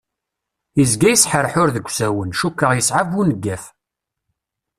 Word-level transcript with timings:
Yezga 0.77 1.07
yesḥerḥur 1.11 1.69
deg 1.75 1.87
usawen, 1.89 2.35
cukkeɣ 2.39 2.71
yesɛa 2.73 3.03
buneggaf. 3.11 3.63